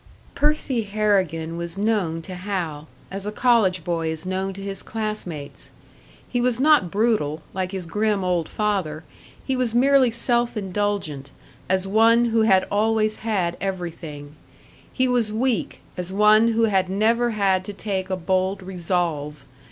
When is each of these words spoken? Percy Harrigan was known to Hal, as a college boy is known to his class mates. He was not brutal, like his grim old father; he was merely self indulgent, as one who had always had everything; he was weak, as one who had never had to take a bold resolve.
Percy 0.33 0.81
Harrigan 0.81 1.57
was 1.57 1.77
known 1.77 2.23
to 2.23 2.33
Hal, 2.33 2.87
as 3.11 3.27
a 3.27 3.31
college 3.31 3.83
boy 3.83 4.07
is 4.09 4.25
known 4.25 4.51
to 4.53 4.61
his 4.63 4.81
class 4.81 5.27
mates. 5.27 5.69
He 6.27 6.41
was 6.41 6.59
not 6.59 6.89
brutal, 6.89 7.43
like 7.53 7.71
his 7.71 7.85
grim 7.85 8.23
old 8.23 8.49
father; 8.49 9.03
he 9.45 9.55
was 9.55 9.75
merely 9.75 10.09
self 10.09 10.57
indulgent, 10.57 11.29
as 11.69 11.85
one 11.87 12.25
who 12.25 12.41
had 12.41 12.67
always 12.71 13.17
had 13.17 13.55
everything; 13.61 14.35
he 14.91 15.07
was 15.07 15.31
weak, 15.31 15.81
as 15.95 16.11
one 16.11 16.53
who 16.53 16.63
had 16.63 16.89
never 16.89 17.29
had 17.29 17.63
to 17.65 17.71
take 17.73 18.09
a 18.09 18.17
bold 18.17 18.63
resolve. 18.63 19.43